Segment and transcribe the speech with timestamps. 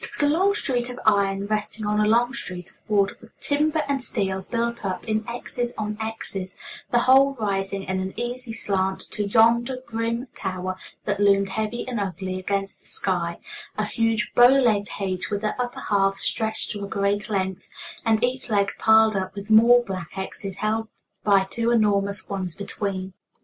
[0.03, 3.37] It was a long street of iron resting on a long street of wood, with
[3.37, 6.57] timber and steel built up in X's on X's,
[6.89, 11.99] the whole rising in an easy slant to yonder grim tower that loomed heavy and
[11.99, 13.37] ugly against the sky,
[13.77, 17.69] a huge bow legged H with the upper half stretched to a great length,
[18.03, 20.87] and each leg piled up with more black X's held
[21.23, 23.13] by two enormous ones between.